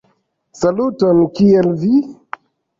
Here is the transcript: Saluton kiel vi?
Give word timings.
Saluton 0.61 1.21
kiel 1.37 1.69
vi? 1.85 1.95